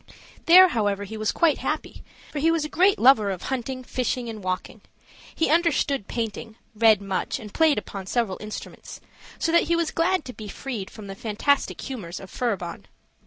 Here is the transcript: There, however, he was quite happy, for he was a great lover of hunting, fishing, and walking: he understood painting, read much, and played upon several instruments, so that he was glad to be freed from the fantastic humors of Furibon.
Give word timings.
There, 0.47 0.69
however, 0.69 1.03
he 1.03 1.15
was 1.15 1.31
quite 1.31 1.59
happy, 1.59 2.01
for 2.31 2.39
he 2.39 2.49
was 2.49 2.65
a 2.65 2.69
great 2.69 2.97
lover 2.97 3.29
of 3.29 3.43
hunting, 3.53 3.83
fishing, 3.83 4.27
and 4.29 4.43
walking: 4.43 4.81
he 5.35 5.51
understood 5.51 6.07
painting, 6.07 6.55
read 6.73 7.03
much, 7.03 7.37
and 7.39 7.53
played 7.53 7.77
upon 7.77 8.07
several 8.07 8.39
instruments, 8.41 8.99
so 9.37 9.51
that 9.51 9.65
he 9.65 9.75
was 9.75 9.91
glad 9.91 10.25
to 10.25 10.33
be 10.33 10.47
freed 10.47 10.89
from 10.89 11.05
the 11.05 11.13
fantastic 11.13 11.79
humors 11.81 12.19
of 12.19 12.31
Furibon. 12.31 12.87